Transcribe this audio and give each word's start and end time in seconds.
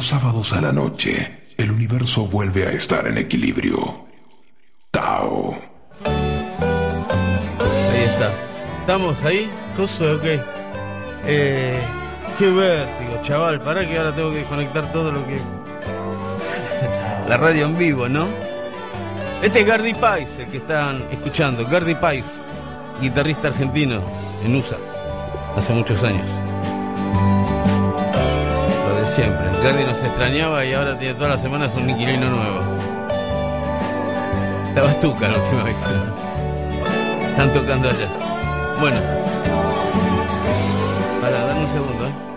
Los 0.00 0.08
sábados 0.08 0.54
a 0.54 0.62
la 0.62 0.72
noche, 0.72 1.42
el 1.58 1.70
universo 1.70 2.24
vuelve 2.24 2.66
a 2.66 2.70
estar 2.70 3.06
en 3.06 3.18
equilibrio. 3.18 4.06
Tao. 4.90 5.54
Ahí 6.06 8.04
está. 8.04 8.32
¿Estamos 8.80 9.22
ahí? 9.22 9.50
Josué, 9.76 10.12
ok. 10.14 10.24
Eh, 11.26 11.82
qué 12.38 12.50
vértigo, 12.50 13.20
chaval. 13.20 13.60
Para 13.60 13.86
que 13.86 13.98
ahora 13.98 14.14
tengo 14.14 14.30
que 14.30 14.42
conectar 14.44 14.90
todo 14.90 15.12
lo 15.12 15.26
que. 15.26 15.36
La 17.28 17.36
radio 17.36 17.66
en 17.66 17.76
vivo, 17.76 18.08
¿no? 18.08 18.26
Este 19.42 19.60
es 19.60 19.66
Gardy 19.66 19.92
Pais, 19.92 20.30
el 20.38 20.46
que 20.46 20.56
están 20.56 21.04
escuchando. 21.10 21.66
Gardy 21.66 21.94
Pais, 21.96 22.24
guitarrista 23.02 23.48
argentino 23.48 24.00
en 24.46 24.56
USA, 24.56 24.78
hace 25.58 25.74
muchos 25.74 26.02
años. 26.02 26.24
Siempre. 29.14 29.50
Gardy 29.62 29.84
nos 29.84 29.98
extrañaba 29.98 30.64
y 30.64 30.72
ahora 30.72 30.98
tiene 30.98 31.14
todas 31.14 31.32
las 31.32 31.42
semanas 31.42 31.74
un 31.74 31.90
inquilino 31.90 32.30
nuevo. 32.30 32.60
Estaba 34.68 34.88
Tuca 35.00 35.28
la 35.28 35.38
última 35.38 35.64
vez. 35.64 35.76
Están 37.28 37.52
tocando 37.52 37.88
allá. 37.88 38.08
Bueno. 38.78 39.00
Para, 41.20 41.44
dame 41.44 41.64
un 41.64 41.72
segundo, 41.72 42.06
¿eh? 42.06 42.29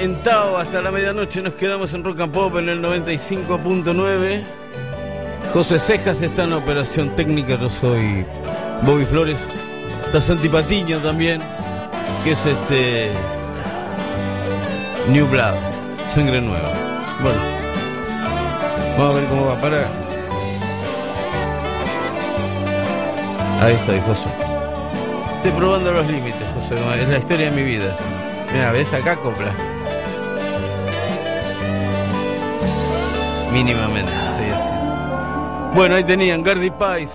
En 0.00 0.22
Tao 0.22 0.56
hasta 0.56 0.80
la 0.80 0.90
medianoche. 0.90 1.42
Nos 1.42 1.54
quedamos 1.54 1.92
en 1.94 2.02
Rock 2.02 2.20
and 2.20 2.32
Pop 2.32 2.56
en 2.56 2.68
el 2.68 2.82
95.9. 2.82 4.42
José 5.52 5.78
Cejas 5.78 6.20
está 6.22 6.44
en 6.44 6.54
operación 6.54 7.10
técnica. 7.10 7.56
Yo 7.60 7.68
soy 7.68 8.24
Bobby 8.82 9.04
Flores. 9.04 9.38
Está 10.06 10.22
Santi 10.22 10.48
Patiño 10.48 10.98
también, 10.98 11.40
que 12.24 12.32
es 12.32 12.46
este. 12.46 13.10
New 15.08 15.26
Blood, 15.28 15.54
sangre 16.14 16.40
nueva. 16.40 16.70
Bueno, 17.22 17.40
vamos 18.96 19.14
a 19.14 19.18
ver 19.18 19.28
cómo 19.28 19.46
va 19.46 19.54
a 19.54 19.60
parar. 19.60 19.86
Ahí 23.60 23.74
estoy, 23.74 24.00
José. 24.00 24.28
Estoy 25.36 25.50
probando 25.52 25.92
los 25.92 26.06
límites, 26.06 26.46
José. 26.54 26.76
Es 27.02 27.08
la 27.08 27.18
historia 27.18 27.50
de 27.50 27.56
mi 27.56 27.62
vida. 27.62 27.94
Mira, 28.52 28.72
ves 28.72 28.92
acá 28.92 29.16
copla. 29.16 29.52
Mínimamente, 33.52 34.12
sí, 34.12 34.44
así. 34.50 35.74
Bueno, 35.74 35.96
ahí 35.96 36.04
tenían 36.04 36.42
Gardy 36.42 36.70
Pais, 36.70 37.10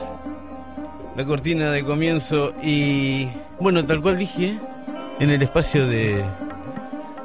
la 1.16 1.26
cortina 1.26 1.72
de 1.72 1.84
comienzo 1.84 2.54
y 2.62 3.30
bueno, 3.60 3.86
tal 3.86 4.02
cual 4.02 4.18
dije 4.18 4.58
en 5.20 5.30
el 5.30 5.42
espacio 5.42 5.88
de, 5.88 6.24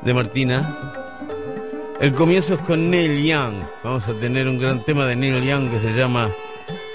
de 0.02 0.14
Martina, 0.14 0.92
el 2.00 2.14
comienzo 2.14 2.54
es 2.54 2.60
con 2.60 2.88
Neil 2.90 3.22
Young. 3.24 3.56
Vamos 3.82 4.06
a 4.06 4.14
tener 4.14 4.48
un 4.48 4.58
gran 4.58 4.84
tema 4.84 5.06
de 5.06 5.16
Neil 5.16 5.44
Young 5.44 5.70
que 5.70 5.80
se 5.80 5.92
llama 5.92 6.30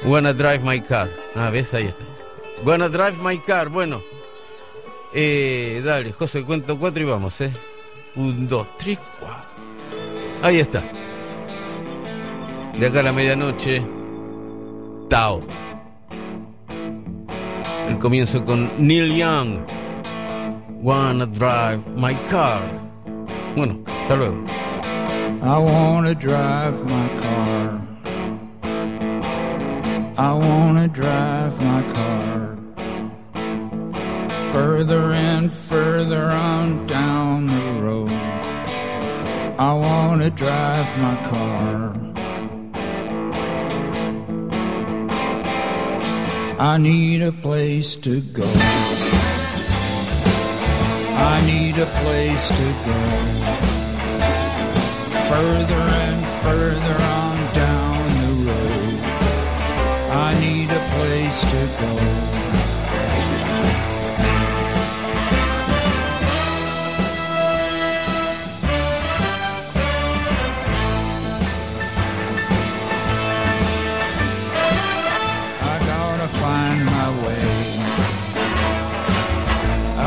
Wanna 0.03 0.34
Drive 0.34 0.59
My 0.59 0.79
Car. 0.81 1.09
Ah, 1.35 1.50
ves, 1.50 1.73
ahí 1.73 1.85
está. 1.85 2.03
Wanna 2.63 2.90
Drive 2.90 3.17
My 3.22 3.38
Car, 3.40 3.69
bueno. 3.69 4.01
Eh, 5.13 5.81
dale, 5.84 6.11
José, 6.11 6.44
cuento 6.44 6.78
cuatro 6.79 7.03
y 7.03 7.06
vamos, 7.06 7.40
¿eh? 7.41 7.53
Un, 8.16 8.47
dos, 8.47 8.67
tres, 8.78 9.00
cuatro. 9.19 9.45
Ahí 10.41 10.59
está. 10.59 10.84
De 12.80 12.88
acá 12.88 13.00
a 13.00 13.03
la 13.03 13.13
medianoche, 13.13 13.81
Tao. 15.09 15.41
El 17.88 17.97
comienzo 18.00 18.44
con 18.44 18.69
Neil 18.78 19.16
Young. 19.16 19.59
Wanna 20.81 21.25
drive 21.25 21.88
my 21.96 22.14
car. 22.30 22.62
Bueno, 23.56 23.80
hasta 23.88 24.16
luego. 24.18 24.44
I 25.41 25.58
wanna 25.58 26.14
drive 26.14 26.84
my 26.84 27.08
car. 27.18 27.81
I 30.18 30.34
wanna 30.34 30.90
drive 30.90 31.58
my 31.62 31.81
car. 31.94 32.58
Further 34.52 35.14
and 35.14 35.53
further 35.53 36.30
on 36.30 36.85
down 36.88 37.47
the 37.47 37.81
road. 37.81 38.12
I 39.58 39.72
wanna 39.74 40.30
drive 40.30 40.88
my 40.97 41.16
car. 41.24 42.15
I 46.57 46.77
need 46.77 47.21
a 47.21 47.33
place 47.33 47.95
to 47.95 48.21
go. 48.21 48.45
I 51.17 51.41
need 51.45 51.77
a 51.77 51.85
place 51.85 52.47
to 52.47 52.67
go. 52.85 52.99
Further 55.27 55.83
and 56.03 56.25
further 56.43 56.97
on 57.03 57.53
down 57.53 58.07
the 58.23 58.33
road. 58.49 58.99
I 60.11 60.38
need 60.39 60.69
a 60.69 60.83
place 60.95 61.41
to 61.41 61.61
go. 61.81 62.34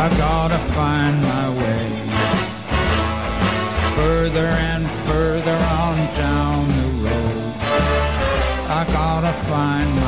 I 0.09 0.17
gotta 0.17 0.59
find 0.59 1.21
my 1.21 1.49
way. 1.51 1.87
Further 3.95 4.47
and 4.47 4.89
further 5.07 5.59
on 5.81 5.97
down 6.15 6.69
the 6.69 6.89
road. 7.05 7.53
I 8.71 8.87
gotta 8.91 9.35
find 9.51 9.95
my 9.97 10.08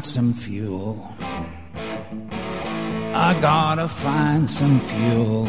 find 0.00 0.04
some 0.04 0.32
fuel. 0.32 1.14
I 3.12 3.38
gotta 3.38 3.86
find 3.86 4.48
some 4.48 4.80
fuel. 4.80 5.46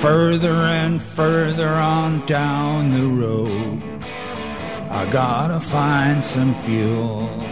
Further 0.00 0.54
and 0.78 1.02
further 1.02 1.66
on 1.66 2.24
down 2.26 2.92
the 2.94 3.08
road, 3.22 3.82
I 4.88 5.10
gotta 5.10 5.58
find 5.58 6.22
some 6.22 6.54
fuel. 6.62 7.49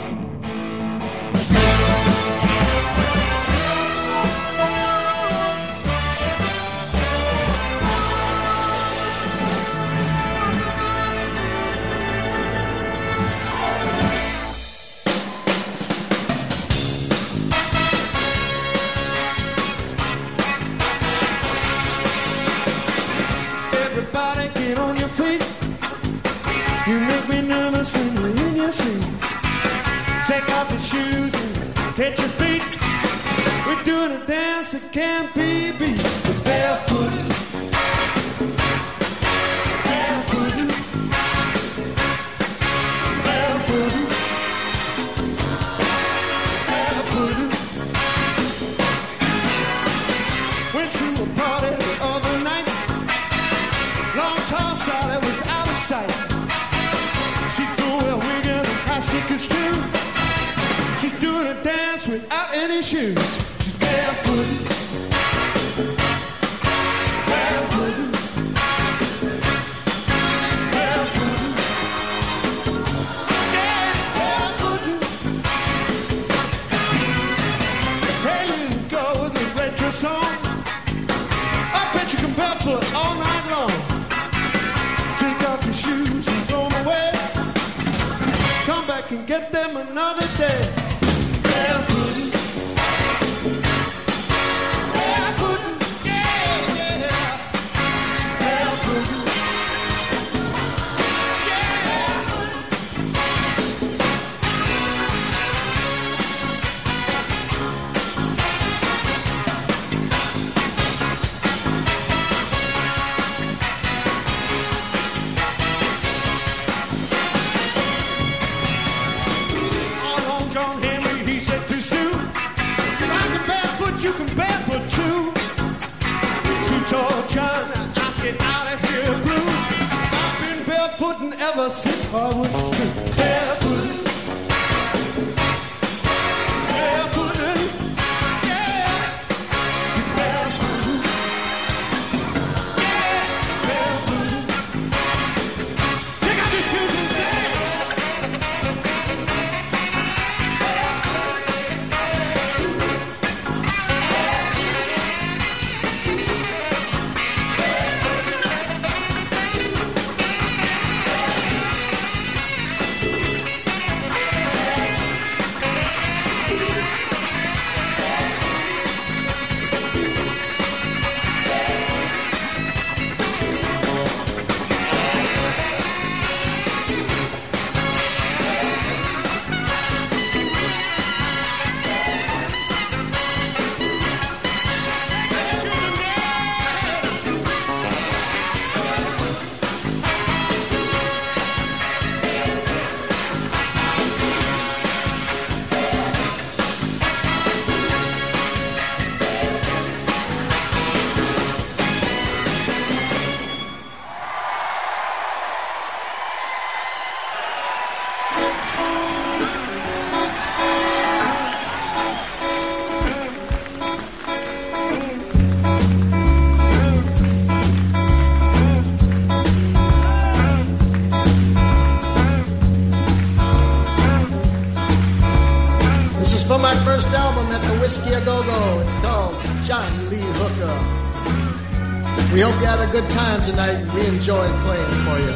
good 233.00 233.10
time 233.10 233.40
tonight. 233.42 233.78
We 233.94 234.04
enjoyed 234.06 234.50
playing 234.62 234.92
for 235.04 235.18
you. 235.20 235.32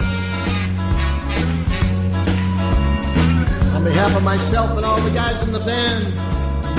On 3.77 3.85
behalf 3.85 4.17
of 4.17 4.23
myself 4.25 4.77
and 4.77 4.85
all 4.85 5.01
the 5.01 5.11
guys 5.11 5.43
in 5.45 5.53
the 5.53 5.61
band, 5.61 6.13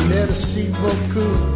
merci 0.09 0.69
beaucoup. 0.81 1.52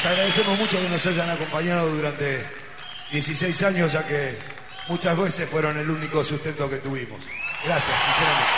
Les 0.00 0.12
agradecemos 0.12 0.58
mucho 0.58 0.80
que 0.80 0.88
nos 0.88 1.04
hayan 1.04 1.28
acompañado 1.28 1.90
durante 1.90 2.42
16 3.12 3.62
años, 3.64 3.92
ya 3.92 4.02
que 4.06 4.34
muchas 4.88 5.14
veces 5.18 5.46
fueron 5.46 5.76
el 5.76 5.90
único 5.90 6.24
sustento 6.24 6.70
que 6.70 6.76
tuvimos. 6.76 7.20
Gracias, 7.66 7.94
sinceramente. 8.06 8.50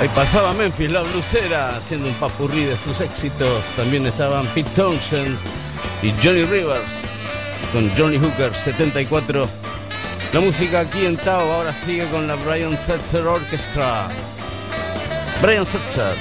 Ahí 0.00 0.08
pasaba 0.14 0.52
Memphis, 0.52 0.88
la 0.88 1.02
blusera, 1.02 1.76
haciendo 1.76 2.06
un 2.06 2.14
papurrí 2.14 2.62
de 2.66 2.76
sus 2.76 3.00
éxitos. 3.00 3.64
También 3.74 4.06
estaban 4.06 4.46
Pete 4.54 4.70
Townshend 4.76 5.36
y 6.00 6.12
Johnny 6.22 6.44
Rivers 6.44 6.86
con 7.72 7.90
Johnny 7.98 8.18
Hooker 8.18 8.54
74. 8.54 9.48
La 10.32 10.38
música 10.38 10.78
aquí 10.78 11.06
en 11.06 11.16
Tao 11.16 11.40
ahora 11.54 11.74
sigue 11.84 12.06
con 12.06 12.28
la 12.28 12.36
Brian 12.36 12.78
Setzer 12.78 13.26
Orchestra. 13.26 14.08
Brian 15.40 15.64
Setzer 15.66 16.16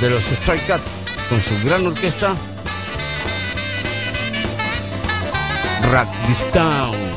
de 0.00 0.10
los 0.10 0.22
Strike 0.24 0.66
Cats 0.66 1.04
con 1.28 1.40
su 1.40 1.66
gran 1.66 1.86
orquesta 1.86 2.34
Rock 5.90 6.08
This 6.26 6.44
Town. 6.52 7.09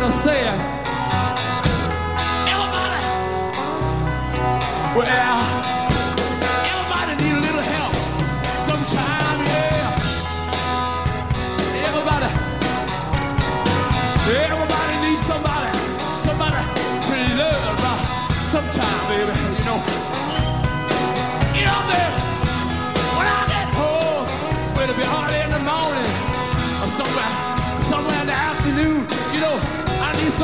terceira 0.00 0.10
ceia. 0.22 0.79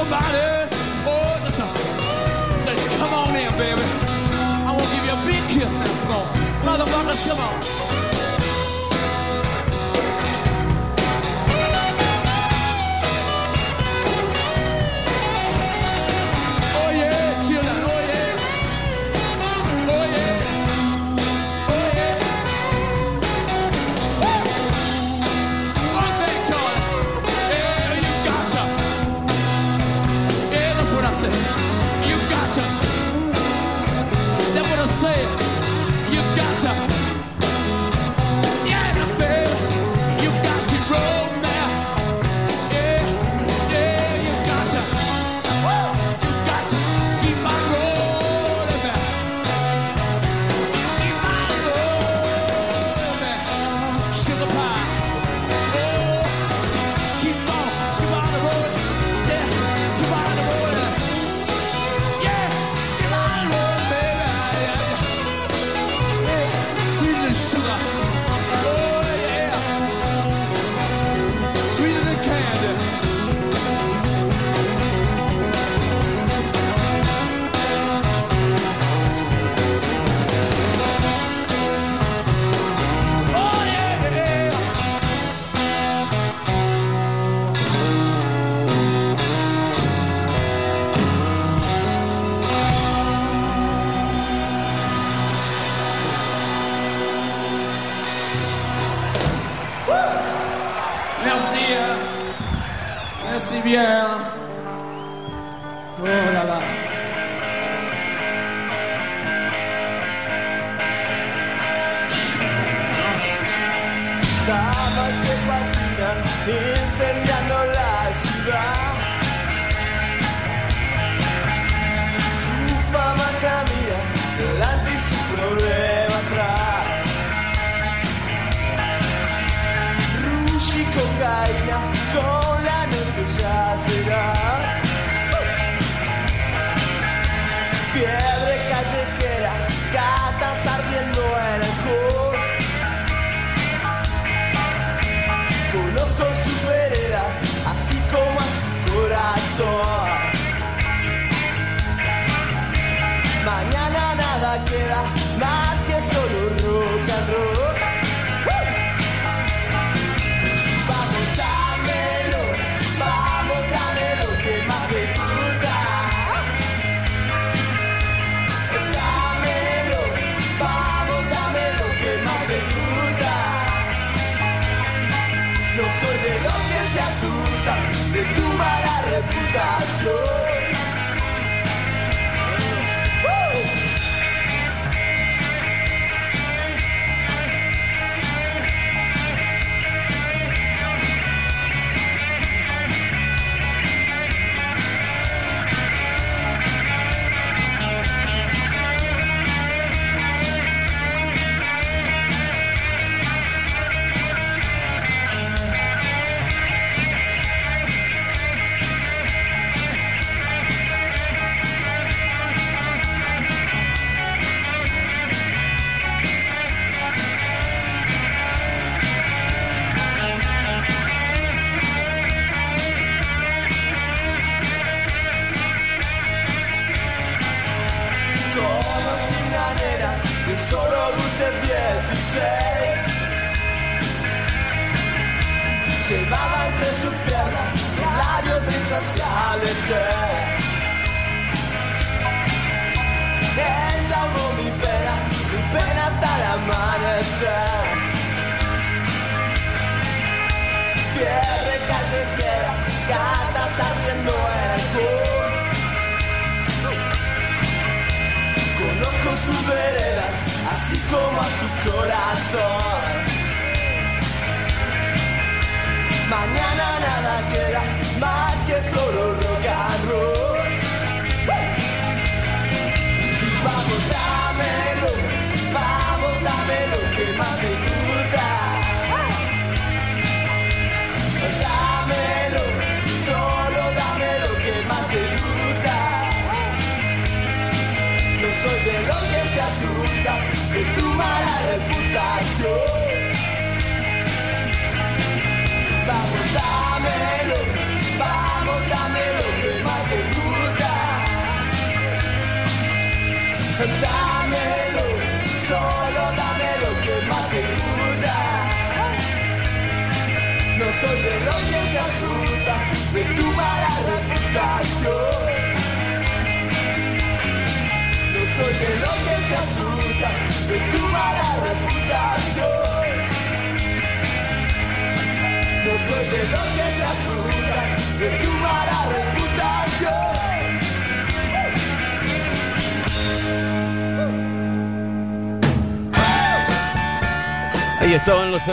nobody. 0.06 0.68
Oh, 1.06 1.38
just 1.44 1.60
a, 1.60 2.60
say, 2.60 2.98
come 2.98 3.12
on 3.14 3.36
in, 3.36 3.50
baby. 3.58 3.82
I 3.82 4.72
want 4.72 4.88
to 4.88 4.94
give 4.94 5.04
you 5.04 5.12
a 5.12 5.22
big 5.26 5.48
kiss 5.48 5.72
now. 5.72 6.00
Come 6.02 6.12
on. 6.12 6.26
Motherfuckers, 6.62 7.28
come 7.28 7.40
on. 7.40 7.85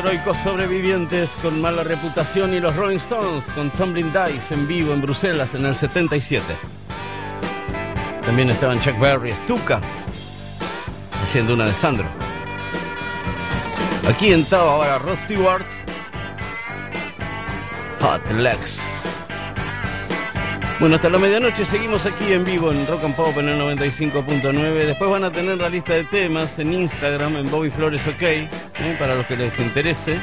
Heroicos 0.03 0.37
sobrevivientes 0.39 1.29
con 1.41 1.61
mala 1.61 1.81
reputación 1.81 2.53
y 2.53 2.59
los 2.59 2.75
Rolling 2.75 2.97
Stones 2.97 3.45
con 3.55 3.71
Tumbling 3.71 4.11
Dice 4.11 4.53
en 4.53 4.67
vivo 4.67 4.93
en 4.93 5.01
Bruselas 5.01 5.55
en 5.55 5.65
el 5.65 5.75
77. 5.77 6.43
También 8.25 8.49
estaban 8.49 8.81
Chuck 8.81 8.99
Berry, 8.99 9.31
Stuka, 9.31 9.79
haciendo 11.23 11.53
una 11.53 11.65
de 11.65 11.73
Sandro. 11.73 12.07
Aquí 14.09 14.33
entraba 14.33 14.73
ahora 14.73 14.99
Ross 14.99 15.19
Stewart, 15.19 15.65
Hot 18.01 18.29
Legs. 18.31 18.81
Bueno, 20.79 20.95
hasta 20.95 21.09
la 21.09 21.17
medianoche 21.17 21.65
seguimos 21.65 22.05
aquí 22.05 22.33
en 22.33 22.43
vivo 22.43 22.71
en 22.71 22.85
Rock 22.87 23.05
and 23.05 23.15
Pop 23.15 23.37
en 23.37 23.47
el 23.47 23.59
95.9. 23.79 24.85
Después 24.85 25.09
van 25.09 25.23
a 25.23 25.31
tener 25.31 25.57
la 25.59 25.69
lista 25.69 25.93
de 25.93 26.03
temas 26.03 26.59
en 26.59 26.73
Instagram, 26.73 27.37
en 27.37 27.49
Bobby 27.49 27.69
Flores 27.69 28.01
OK, 28.05 28.23
¿eh? 28.83 28.95
para 28.99 29.15
los 29.15 29.25
que 29.25 29.35
les 29.35 29.57
interese. 29.59 30.19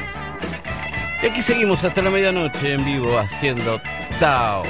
Y 1.21 1.27
aquí 1.27 1.41
seguimos 1.41 1.83
hasta 1.83 2.01
la 2.01 2.09
medianoche 2.09 2.73
en 2.73 2.85
vivo 2.85 3.17
haciendo 3.17 3.81
Tao. 4.19 4.63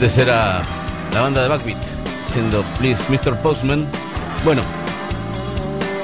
Antes 0.00 0.16
era 0.16 0.62
la 1.12 1.20
banda 1.20 1.42
de 1.42 1.48
Backbeat, 1.48 1.76
siendo 2.32 2.62
Please 2.78 3.02
Mr. 3.10 3.36
Postman. 3.42 3.86
Bueno, 4.46 4.62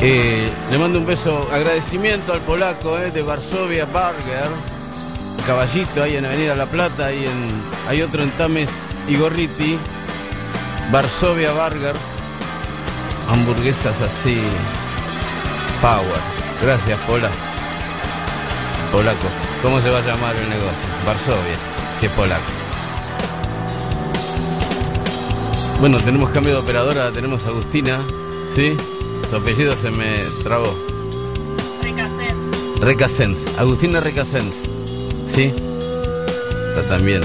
eh, 0.03 0.51
le 0.70 0.76
mando 0.76 0.99
un 0.99 1.07
beso, 1.07 1.49
agradecimiento 1.51 2.34
al 2.34 2.40
polaco 2.40 2.99
eh, 2.99 3.11
de 3.11 3.22
Varsovia 3.22 3.86
Burger, 3.86 4.51
Caballito, 5.47 6.03
ahí 6.03 6.18
en 6.18 6.26
Avenida 6.26 6.55
La 6.55 6.66
Plata, 6.66 7.11
y 7.11 7.24
en, 7.24 7.62
hay 7.88 8.03
otro 8.03 8.22
en 8.22 8.30
Tames 8.32 8.68
y 9.09 9.16
Gorriti, 9.16 9.78
Varsovia 10.92 11.53
Burger, 11.53 11.94
hamburguesas 13.30 13.94
así, 14.03 14.42
power. 15.80 16.20
Gracias, 16.62 17.01
Pola. 17.07 17.30
Polaco. 18.92 19.28
¿Cómo 19.62 19.80
se 19.80 19.88
va 19.88 20.01
a 20.01 20.03
llamar 20.03 20.36
el 20.36 20.51
negocio? 20.51 20.86
Varsovia, 21.07 21.57
que 21.99 22.11
polaco. 22.11 22.55
Bueno, 25.79 25.99
tenemos 25.99 26.31
cambio 26.31 26.55
de 26.55 26.59
operadora, 26.59 27.11
tenemos 27.12 27.45
a 27.45 27.49
Agustina, 27.49 28.01
¿sí? 28.55 28.77
Su 29.29 29.37
apellido 29.37 29.74
se 29.77 29.91
me 29.91 30.20
trabó. 30.43 30.74
Recasens, 32.81 33.39
Agustina 33.59 34.01
Recasens, 34.01 34.55
¿sí? 35.33 35.53
Está 36.68 36.83
también 36.89 37.20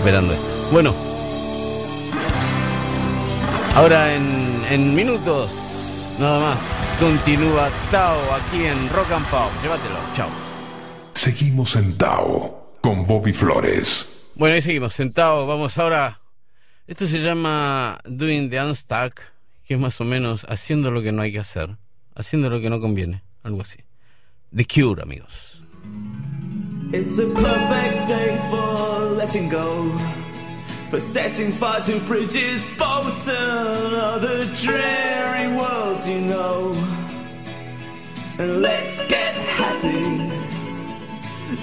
operando 0.00 0.32
esto. 0.32 0.46
Bueno, 0.72 0.92
ahora 3.74 4.14
en, 4.14 4.64
en 4.70 4.94
minutos, 4.94 5.50
nada 6.18 6.40
más, 6.40 6.58
continúa 6.98 7.70
Tao 7.90 8.18
aquí 8.34 8.64
en 8.64 8.88
Rock 8.90 9.12
and 9.12 9.26
Pop. 9.26 9.50
Llévatelo, 9.62 9.96
chao. 10.16 10.28
Seguimos 11.14 11.76
en 11.76 11.96
Tao 11.96 12.76
con 12.80 13.06
Bobby 13.06 13.32
Flores. 13.32 14.30
Bueno, 14.34 14.56
ahí 14.56 14.62
seguimos 14.62 14.94
sentados. 14.94 15.46
Vamos 15.46 15.78
ahora. 15.78 16.23
Esto 16.86 17.08
se 17.08 17.22
llama 17.22 17.98
Doing 18.04 18.50
the 18.50 18.62
Unstuck, 18.62 19.22
que 19.66 19.72
es 19.72 19.80
más 19.80 19.98
o 20.02 20.04
menos 20.04 20.44
haciendo 20.50 20.90
lo 20.90 21.00
que 21.00 21.12
no 21.12 21.22
hay 21.22 21.32
que 21.32 21.38
hacer, 21.38 21.78
haciendo 22.14 22.50
lo 22.50 22.60
que 22.60 22.68
no 22.68 22.78
conviene, 22.78 23.22
algo 23.42 23.62
así. 23.62 23.78
The 24.54 24.66
Cure, 24.66 25.02
amigos. 25.02 25.62
It's 26.92 27.18
a 27.18 27.26
perfect 27.34 28.08
day 28.08 28.38
for 28.50 29.16
letting 29.16 29.48
go. 29.48 29.90
For 30.90 31.00
setting 31.00 31.52
fire 31.52 31.80
to 31.80 31.98
bridges, 32.00 32.62
boats, 32.76 33.28
and 33.28 33.94
other 33.96 34.44
dreary 34.56 35.48
worlds, 35.56 36.06
you 36.06 36.20
know. 36.20 36.74
And 38.38 38.60
let's 38.60 38.98
get 39.08 39.34
happy. 39.34 40.30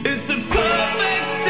It's 0.03 0.29
a 0.31 0.35
perfect 0.49 1.40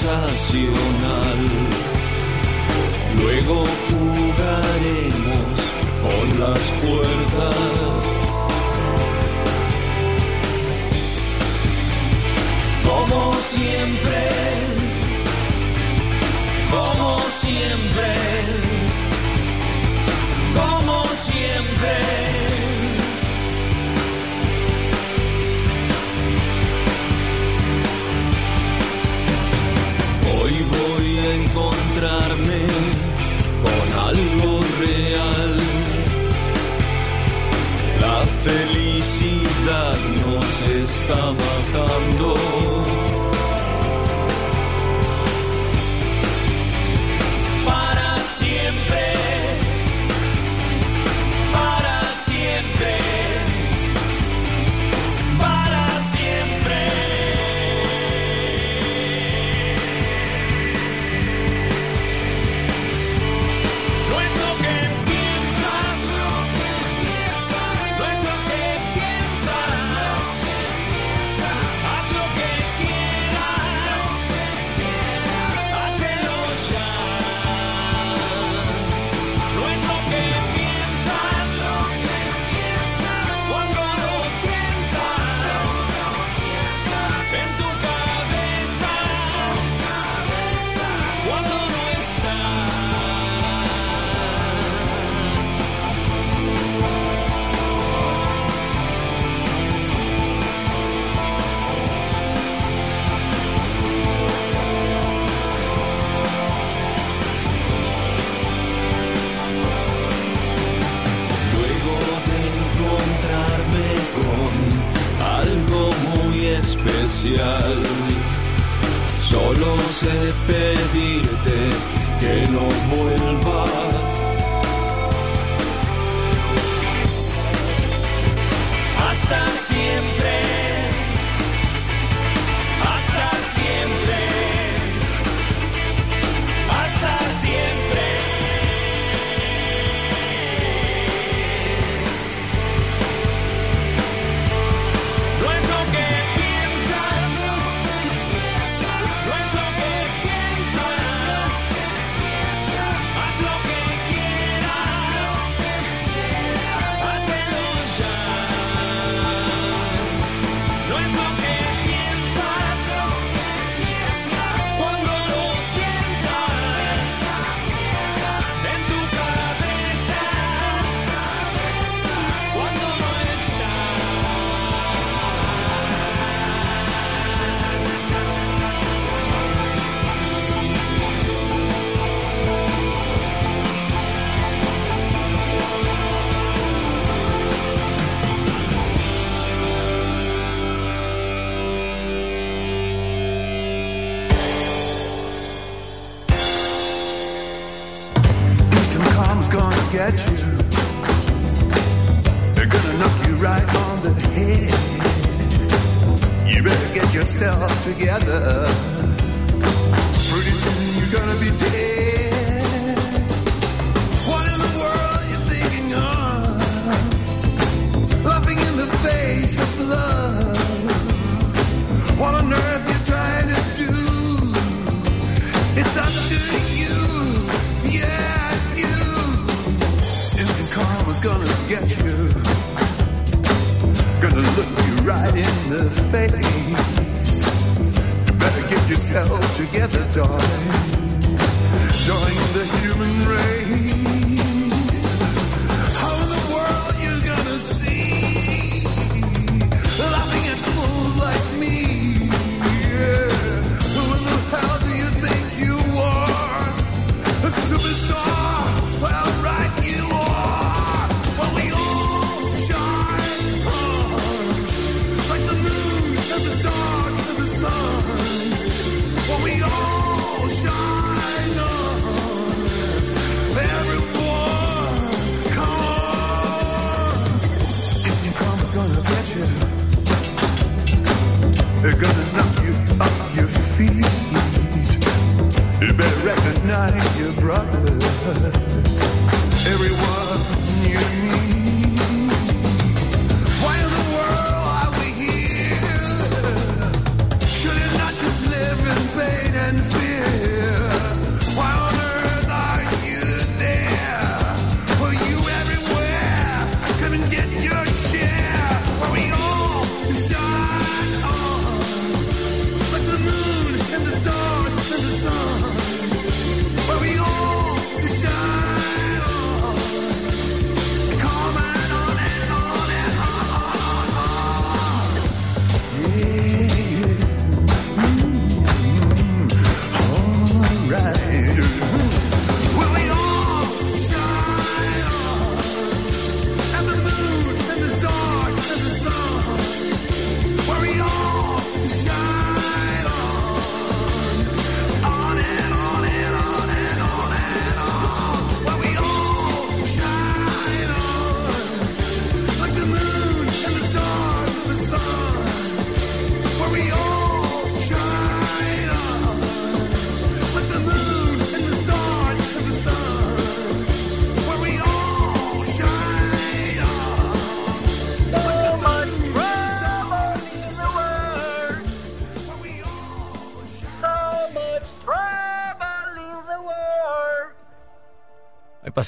sensación. 0.00 0.79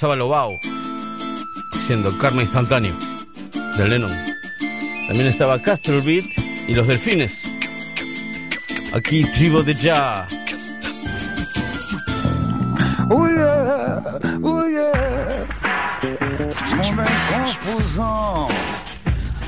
Pasaba 0.02 0.16
Lobao, 0.16 0.58
siendo 1.86 2.18
Karma 2.18 2.42
Instantáneo, 2.42 2.92
de 3.76 3.88
Lennon. 3.88 4.10
También 5.06 5.28
estaba 5.28 5.62
Castle 5.62 6.00
Beat 6.00 6.24
y 6.66 6.74
los 6.74 6.88
Delfines. 6.88 7.32
Aquí 8.92 9.22
Tribo 9.30 9.62
de 9.62 9.76
Ya. 9.76 10.26
Oh 13.08 13.28
yeah, 13.28 14.02
oh 14.42 14.64
yeah. 14.66 15.46
Mundo 16.74 17.02
em 17.02 17.16
confusão, 17.32 18.48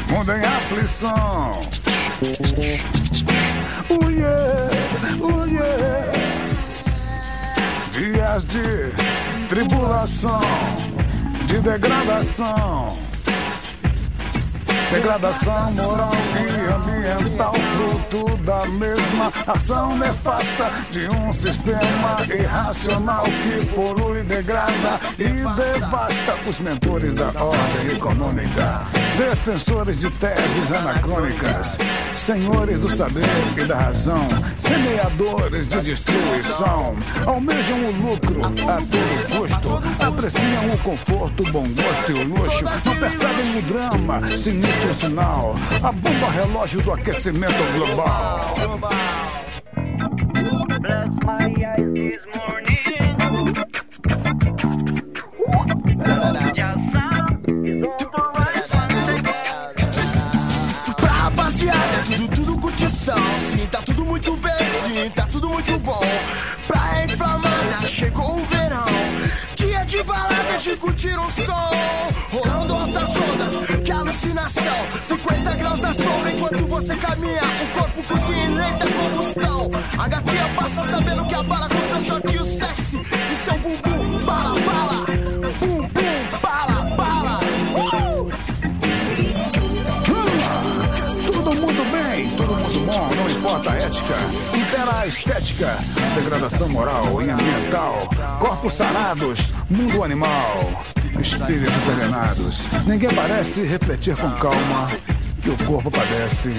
mundo 0.07 0.33
em 0.35 0.45
aflição. 0.45 1.51
Oh 3.89 4.09
yeah, 4.09 4.69
oh 5.21 5.47
yeah. 5.47 6.13
De 7.93 9.14
tribulação, 9.49 10.41
de 11.47 11.61
degradação. 11.61 12.89
Degradação 14.91 15.73
moral 15.73 16.11
e 16.37 16.73
ambiental, 16.73 17.55
fruto 17.75 18.37
da 18.45 18.65
mesma 18.67 19.31
ação 19.47 19.97
nefasta 19.97 20.71
de 20.91 21.09
um 21.17 21.33
sistema 21.33 22.17
irracional 22.33 23.25
que 23.25 23.67
polui, 23.75 24.23
degrada 24.23 25.01
e 25.19 25.25
devasta 25.25 26.37
os 26.49 26.61
mentores 26.61 27.15
da 27.15 27.27
ordem 27.27 27.97
econômica, 27.97 28.83
defensores 29.19 30.01
de 30.01 30.11
teses 30.11 30.71
anacrônicas, 30.71 31.77
senhores 32.25 32.81
do 32.81 32.97
saber 32.97 33.23
e 33.55 33.67
da 33.67 33.77
razão, 33.77 34.27
semeadores 34.57 35.69
de 35.69 35.79
destruição, 35.83 36.97
almejam 37.27 37.77
o 37.85 37.93
lucro 37.93 38.41
a 38.47 38.81
todo 38.81 39.39
custo, 39.39 39.83
apreciam 40.03 40.71
o 40.71 40.79
conforto, 40.79 41.47
o 41.47 41.53
bom 41.53 41.69
gosto 41.69 42.13
e 42.13 42.15
o 42.15 42.29
luxo, 42.29 42.65
não 42.83 42.97
percebem 42.97 43.59
o 43.59 43.63
drama, 43.63 44.27
sinistro 44.39 44.95
sinal, 44.95 45.55
a 45.83 45.93
bomba 45.93 46.31
relógio 46.31 46.81
do 46.81 46.93
aquecimento 46.93 47.53
global. 47.75 48.55
De 70.75 70.81
curtir 70.81 71.19
um 71.19 71.31
som. 71.31 71.71
Rolando 72.33 72.75
altas 72.75 73.11
ondas, 73.17 73.81
que 73.85 73.93
alucinação. 73.93 74.87
50 75.05 75.55
graus 75.55 75.81
na 75.81 75.93
sombra 75.93 76.33
enquanto 76.33 76.67
você 76.67 76.97
caminha. 76.97 77.43
O 77.63 77.79
corpo 77.79 78.03
cozinha 78.03 78.45
em 78.45 78.55
lenta 78.55 78.87
combustão. 78.91 79.71
A 79.99 80.09
gatinha 80.09 80.49
passa 80.57 80.85
sabendo 80.85 81.25
que 81.27 81.35
abala 81.35 81.69
com 81.69 81.81
seu 81.81 82.01
shortinho 82.01 82.45
sexy. 82.45 83.01
E 83.33 83.35
seu 83.37 83.55
bumbum, 83.59 84.25
bala, 84.25 84.61
bala. 84.61 85.74
Bom, 93.55 93.63
não 93.63 93.67
importa 93.67 93.73
a 93.73 93.77
ética. 93.77 94.57
Impera 94.57 94.99
a 95.01 95.07
estética, 95.07 95.79
degradação 96.15 96.69
moral 96.71 97.23
e 97.23 97.31
ambiental. 97.31 98.09
Corpos 98.41 98.75
sarados, 98.75 99.53
mundo 99.69 100.03
animal, 100.03 100.83
espíritos 101.21 101.89
alienados. 101.89 102.61
Ninguém 102.87 103.15
parece 103.15 103.63
refletir 103.63 104.17
com 104.17 104.31
calma 104.33 104.87
que 105.43 105.51
o 105.51 105.57
corpo 105.65 105.91
padece. 105.91 106.51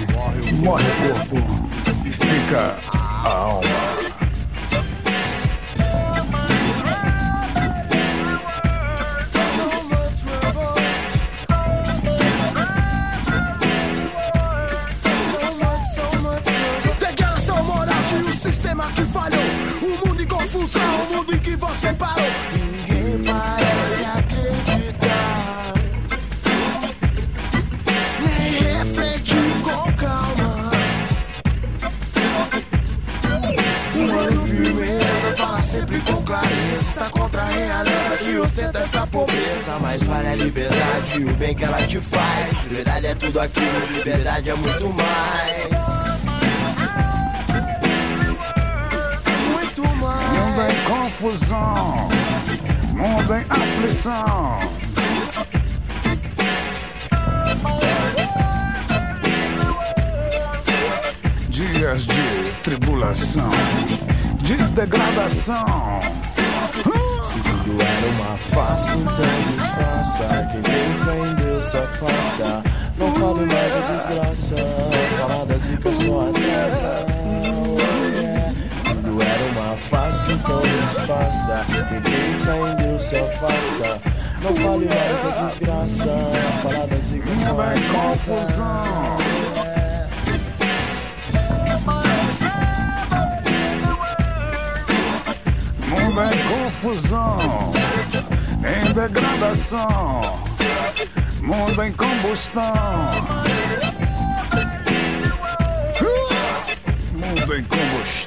Morre 0.54 0.84
o 0.84 1.12
corpo 1.12 1.36
e 2.04 2.10
fica 2.10 2.76
a 2.94 3.28
alma. 3.28 3.95
Liberdade 44.36 44.50
é 44.50 44.54
muito 44.54 44.92
mais. 44.92 46.24
Muito 49.52 49.82
mais. 50.00 50.36
Mundo 50.36 50.62
em 50.70 50.76
confusão, 50.84 52.08
mundo 52.92 53.34
em 53.34 53.44
aflição. 53.48 54.58
Dias 61.48 62.02
de 62.04 62.52
tribulação, 62.62 63.50
de 64.42 64.56
degradação. 64.56 66.05
fale 84.60 84.86
e 84.86 85.48
desgraça. 85.48 86.30
Falar 86.62 86.86
das 86.86 87.10
igrejas. 87.10 87.46
É 87.46 87.52
confusão. 87.92 89.16
mundo 96.16 96.20
é 96.20 96.30
confusão, 96.48 97.72
em 98.58 98.92
degradação, 98.92 100.22
mundo 101.42 101.82
em 101.82 101.92
combustão. 101.92 102.72
Mundo 107.12 107.54
em 107.54 107.64
combustão. 107.64 108.25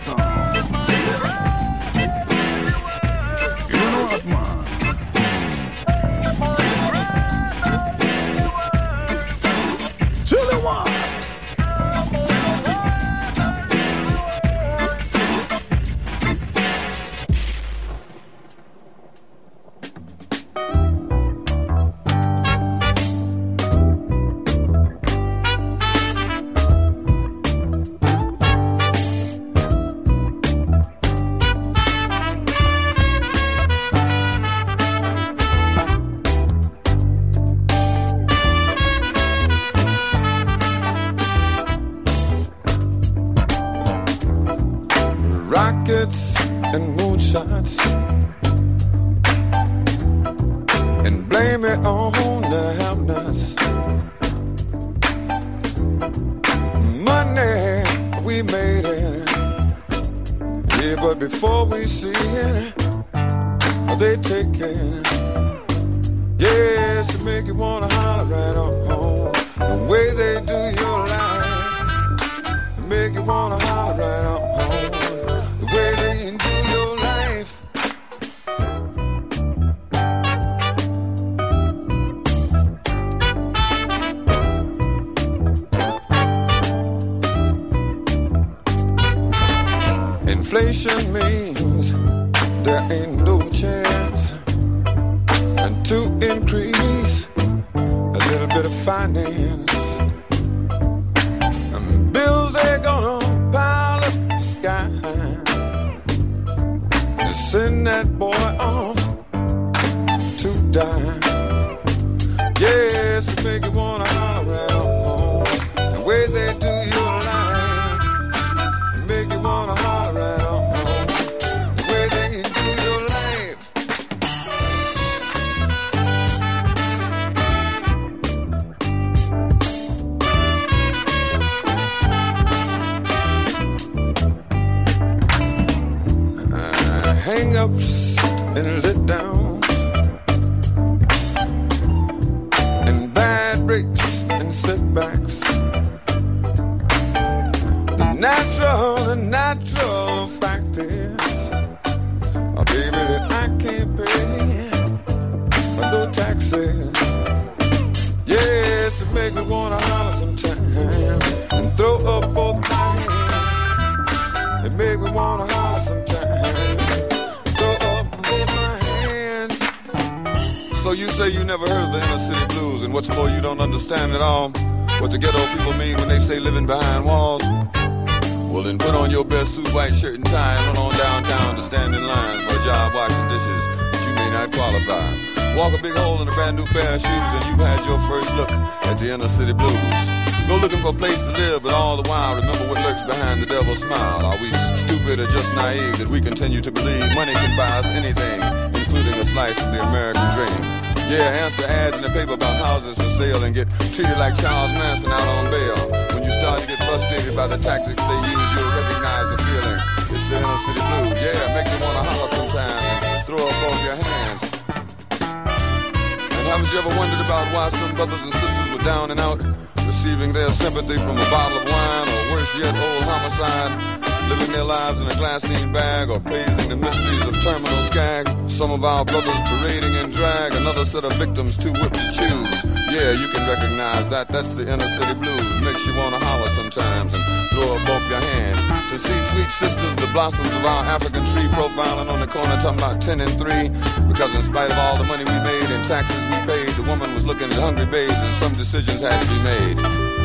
In 225.44 225.72
bag, 225.72 226.10
or 226.10 226.20
praising 226.20 226.70
the 226.70 226.76
mysteries 226.76 227.26
of 227.28 227.36
terminal 227.44 227.82
skag? 227.84 228.28
Some 228.50 228.72
of 228.72 228.84
our 228.84 229.06
brothers 229.06 229.40
parading 229.46 229.94
in 229.94 230.10
drag, 230.10 230.56
another 230.56 230.86
set 230.86 231.06
of 231.06 231.14
victims 231.14 231.58
too 231.58 231.72
whipped 231.74 231.96
to 231.96 232.12
choose. 232.12 232.66
Yeah, 232.90 233.12
you 233.12 233.28
can 233.30 233.48
recognize 233.48 234.10
that. 234.10 234.28
That's 234.30 234.56
the 234.56 234.64
inner 234.64 234.88
city 234.98 235.14
blues. 235.14 235.62
Makes 235.62 235.86
you 235.86 235.98
wanna 235.98 236.20
holler 236.20 236.50
sometimes 236.50 237.14
and 237.14 237.24
throw 237.52 237.76
up 237.76 237.86
both 237.86 238.10
your 238.10 238.20
hands. 238.20 238.62
To 238.92 238.98
see 238.98 239.20
sweet 239.32 239.50
sisters, 239.50 239.96
the 239.98 240.10
blossoms 240.12 240.50
of 240.50 240.66
our 240.66 240.84
African 240.84 241.24
tree, 241.28 241.48
profiling 241.50 242.10
on 242.10 242.20
the 242.20 242.28
corner, 242.28 242.60
talking 242.62 242.80
about 242.80 243.02
10 243.02 243.22
and 243.22 243.32
3. 243.38 243.70
Because 244.08 244.34
in 244.34 244.44
spite 244.44 244.72
of 244.72 244.78
all 244.78 244.98
the 244.98 245.04
money 245.04 245.24
we 245.24 245.38
made 245.46 245.70
and 245.70 245.86
taxes 245.86 246.18
we 246.28 246.38
paid, 246.48 246.70
the 246.70 246.84
woman 246.84 247.14
was 247.14 247.26
looking 247.26 247.50
at 247.54 247.60
hungry 247.60 247.86
babes 247.86 248.14
and 248.14 248.36
some 248.36 248.52
decisions 248.54 249.02
had 249.02 249.22
to 249.22 249.28
be 249.30 249.40
made. 249.44 249.78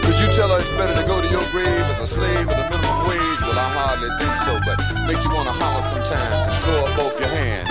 Could 0.04 0.18
you 0.18 0.32
tell 0.32 0.48
her 0.48 0.58
it's 0.58 0.70
better 0.72 0.94
to 1.00 1.06
go 1.06 1.20
to 1.20 1.28
your 1.28 1.44
grave 1.52 1.68
as 1.68 2.00
a 2.00 2.06
slave 2.06 2.48
at 2.48 2.58
a 2.58 2.70
minimum 2.70 2.83
wage? 2.83 2.83
Well, 2.83 2.83
I 2.83 2.83
hardly 3.94 4.10
think 4.18 4.34
so, 4.42 4.52
but 4.66 4.78
make 5.06 5.22
you 5.22 5.30
wanna 5.30 5.54
holler 5.54 5.82
sometimes 5.82 6.34
and 6.34 6.54
throw 6.66 6.82
up 6.82 6.96
both 6.96 7.14
your 7.20 7.28
hands. 7.28 7.70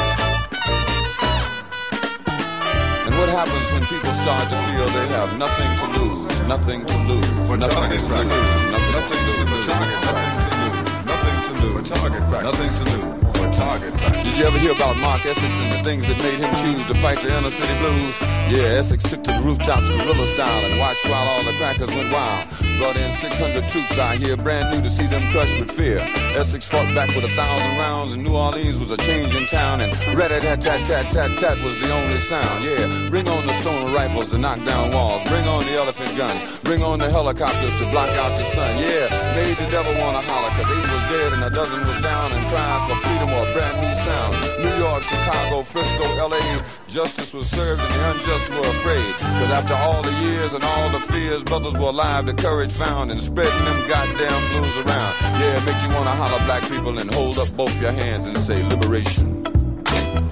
And 3.05 3.13
what 3.19 3.27
happens 3.27 3.67
when 3.75 3.83
people 3.91 4.13
start 4.23 4.47
to 4.47 4.55
feel 4.71 4.87
they 4.95 5.07
have 5.19 5.37
nothing 5.37 5.71
to 5.83 5.87
lose, 5.99 6.41
nothing 6.47 6.85
to 6.85 6.97
lose, 7.11 7.27
nothing 7.59 7.99
to 7.99 8.07
lose, 8.07 8.55
nothing 8.71 8.91
to 8.91 9.03
lose, 9.03 9.43
nothing 9.43 9.59
to 10.23 10.63
lose, 11.59 11.91
nothing 11.91 12.13
to 12.13 12.23
target 12.23 12.23
nothing 12.31 12.71
to 12.79 12.83
lose. 12.91 13.23
Target 13.53 13.93
Did 14.25 14.35
you 14.35 14.45
ever 14.45 14.57
hear 14.57 14.71
about 14.71 14.97
Mark 14.97 15.23
Essex 15.27 15.53
and 15.61 15.71
the 15.71 15.83
things 15.83 16.07
that 16.07 16.17
made 16.23 16.39
him 16.39 16.51
choose 16.55 16.83
to 16.87 16.95
fight 17.03 17.21
the 17.21 17.37
inner 17.37 17.51
city 17.51 17.77
blues? 17.77 18.17
Yeah, 18.49 18.79
Essex 18.81 19.03
took 19.03 19.23
to 19.25 19.31
the 19.31 19.41
rooftops 19.41 19.87
guerrilla 19.89 20.25
style 20.33 20.65
and 20.65 20.79
watched 20.79 21.05
while 21.05 21.27
all 21.27 21.43
the 21.43 21.53
crackers 21.59 21.89
went 21.89 22.11
wild. 22.11 22.62
Brought 22.83 22.97
in 22.97 23.13
600 23.13 23.69
troops 23.69 23.97
out 23.97 24.17
here, 24.17 24.35
brand 24.35 24.75
new 24.75 24.81
to 24.83 24.89
see 24.89 25.07
them 25.07 25.23
crushed 25.31 25.57
with 25.57 25.71
fear. 25.71 25.99
Essex 26.35 26.67
fought 26.67 26.93
back 26.93 27.07
with 27.15 27.23
a 27.23 27.29
thousand 27.29 27.77
rounds, 27.79 28.11
and 28.11 28.21
New 28.21 28.35
Orleans 28.35 28.77
was 28.77 28.91
a 28.91 28.97
changing 28.97 29.47
town. 29.47 29.79
And 29.79 29.95
rat 30.17 30.31
tat 30.31 30.43
tat 30.43 30.61
tat 30.61 30.85
tat 30.85 31.11
tat 31.13 31.39
tat 31.39 31.57
was 31.63 31.79
the 31.79 31.93
only 31.93 32.19
sound. 32.19 32.61
Yeah, 32.61 33.07
bring 33.09 33.25
on 33.29 33.47
the 33.47 33.53
stone 33.61 33.93
rifles 33.93 34.31
to 34.31 34.37
knock 34.37 34.65
down 34.65 34.91
walls. 34.91 35.23
Bring 35.29 35.47
on 35.47 35.63
the 35.63 35.79
elephant 35.79 36.11
guns. 36.17 36.59
Bring 36.59 36.83
on 36.83 36.99
the 36.99 37.09
helicopters 37.09 37.73
to 37.79 37.89
block 37.89 38.09
out 38.19 38.37
the 38.37 38.43
sun. 38.51 38.75
Yeah, 38.75 39.07
made 39.33 39.55
the 39.55 39.71
devil 39.71 39.93
wanna 40.03 40.19
holler, 40.19 40.51
cause 40.51 40.67
eight 40.67 40.87
was 40.91 41.03
dead 41.07 41.31
and 41.31 41.43
a 41.45 41.49
dozen 41.55 41.79
was 41.87 42.01
down. 42.01 42.33
And 42.33 42.45
crying 42.51 42.83
for 42.83 42.92
freedom 43.13 43.29
or 43.33 43.47
a 43.47 43.53
brand 43.53 43.77
new 43.81 43.95
sound. 44.03 44.35
New 44.63 44.83
York, 44.83 45.03
Chicago, 45.03 45.63
Frisco, 45.63 46.27
LA, 46.27 46.61
justice 46.87 47.33
was 47.33 47.49
served 47.49 47.81
and 47.81 47.93
the 47.93 48.11
unjust 48.11 48.49
were 48.49 48.69
afraid. 48.77 49.13
Cause 49.15 49.51
after 49.51 49.75
all 49.75 50.01
the 50.01 50.13
years 50.21 50.53
and 50.53 50.63
all 50.63 50.89
the 50.89 50.99
fears, 50.99 51.43
brothers 51.43 51.73
were 51.73 51.89
alive, 51.89 52.25
the 52.25 52.33
courage 52.33 52.71
found 52.71 53.11
and 53.11 53.21
spreading 53.21 53.65
them 53.65 53.87
goddamn 53.87 54.41
blues 54.51 54.77
around. 54.85 55.15
Yeah, 55.39 55.63
make 55.65 55.81
you 55.83 55.95
wanna 55.95 56.15
holler 56.15 56.43
black 56.45 56.63
people 56.63 56.97
and 56.97 57.13
hold 57.13 57.37
up 57.37 57.49
both 57.55 57.79
your 57.81 57.91
hands 57.91 58.25
and 58.25 58.37
say 58.37 58.63
liberation. 58.63 59.43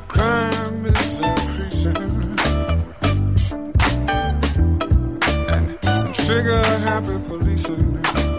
Crime 0.07 0.85
is 0.85 1.21
increasing. 1.21 1.97
And 5.49 6.15
trigger 6.15 6.63
happy 6.79 7.17
policing. 7.27 8.30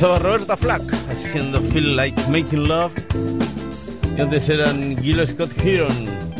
Pasaba 0.00 0.18
Roberta 0.18 0.56
Flack 0.56 0.82
haciendo 1.10 1.60
Feel 1.60 1.94
Like 1.94 2.18
Making 2.30 2.68
Love. 2.68 2.94
Y 4.16 4.20
antes 4.22 4.48
eran 4.48 4.96
Gilo 4.96 5.26
Scott 5.26 5.50
Heron 5.62 5.92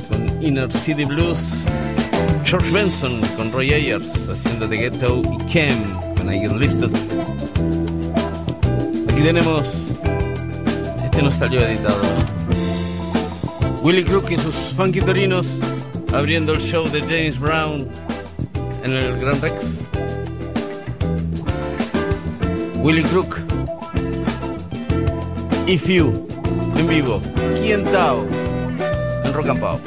con 0.08 0.42
Inner 0.42 0.72
City 0.72 1.04
Blues. 1.04 1.66
George 2.42 2.70
Benson 2.70 3.20
con 3.36 3.52
Roy 3.52 3.74
Ayers 3.74 4.06
haciendo 4.30 4.66
The 4.66 4.76
Ghetto 4.78 5.20
y 5.20 5.52
Kem 5.52 5.76
con 6.16 6.32
I 6.32 6.38
Get 6.38 6.52
Lifted. 6.52 6.90
Aquí 9.10 9.20
tenemos. 9.20 9.64
Este 11.04 11.22
no 11.22 11.30
salió 11.30 11.60
editado. 11.60 12.02
¿no? 12.02 13.80
Willie 13.82 14.04
Crook 14.04 14.30
y 14.30 14.38
sus 14.38 14.54
funky 14.74 15.02
torinos 15.02 15.46
abriendo 16.14 16.54
el 16.54 16.62
show 16.62 16.88
de 16.88 17.02
James 17.02 17.38
Brown 17.38 17.86
en 18.84 18.92
el 18.94 19.20
Grand 19.20 19.42
Rex. 19.42 19.60
Willie 22.78 23.02
Crook. 23.02 23.49
If 25.66 25.88
You. 25.88 26.26
En 26.76 26.88
vivo. 26.88 27.20
Aquí 27.56 27.72
en 27.72 27.84
Tao. 27.84 28.26
En 29.24 29.32
Rock 29.32 29.48
and. 29.48 29.79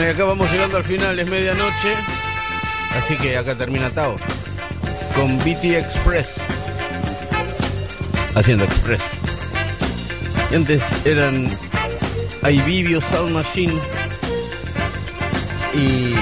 Acá 0.00 0.24
vamos 0.24 0.50
llegando 0.50 0.76
al 0.76 0.84
final, 0.84 1.18
es 1.18 1.26
medianoche. 1.26 1.94
Así 2.96 3.16
que 3.16 3.36
acá 3.36 3.56
termina 3.56 3.90
Tao. 3.90 4.16
Con 5.14 5.38
BT 5.38 5.76
Express. 5.76 6.36
Haciendo 8.34 8.64
Express. 8.64 9.02
Y 10.50 10.54
antes 10.54 10.82
eran 11.04 11.48
Ibibio 12.48 13.00
Sound 13.00 13.32
Machine 13.32 13.74
y 15.74 16.14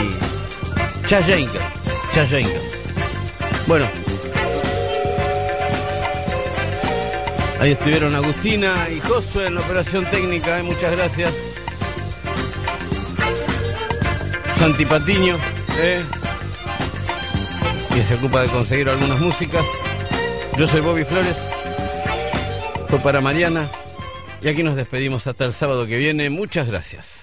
Chayenka. 1.07 1.61
Chayenka. 2.15 2.59
Bueno. 3.66 3.86
Ahí 7.61 7.73
estuvieron 7.73 8.15
Agustina 8.15 8.89
y 8.90 9.01
Josué 9.01 9.47
en 9.47 9.55
la 9.55 9.61
operación 9.61 10.05
técnica, 10.07 10.59
eh, 10.59 10.62
muchas 10.62 10.93
gracias. 10.93 11.45
Santi 14.59 14.87
Patiño, 14.87 15.37
eh, 15.78 16.03
que 17.93 18.03
se 18.03 18.15
ocupa 18.15 18.43
de 18.43 18.49
conseguir 18.49 18.89
algunas 18.89 19.20
músicas. 19.20 19.62
Yo 20.57 20.66
soy 20.66 20.81
Bobby 20.81 21.05
Flores, 21.05 21.37
fue 22.89 22.99
para 23.01 23.20
Mariana, 23.20 23.69
y 24.43 24.49
aquí 24.49 24.62
nos 24.62 24.77
despedimos 24.77 25.27
hasta 25.27 25.45
el 25.45 25.53
sábado 25.53 25.87
que 25.87 25.99
viene. 25.99 26.31
Muchas 26.31 26.66
gracias. 26.69 27.15